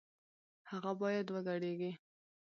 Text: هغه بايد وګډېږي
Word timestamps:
هغه 0.71 0.91
بايد 0.99 1.27
وګډېږي 1.33 1.91